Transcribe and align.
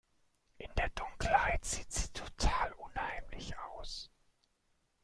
In 0.57 0.73
der 0.79 0.89
Dunkelheit 0.95 1.63
sieht 1.63 1.91
sie 1.91 2.11
total 2.11 2.71
unheimlich 2.71 3.55
aus. 3.59 4.09